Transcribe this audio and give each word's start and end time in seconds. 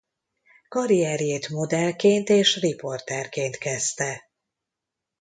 Karrierjét 0.67 1.49
modellként 1.49 2.29
és 2.29 2.59
riporterként 2.59 3.57
kezdte. 3.57 4.21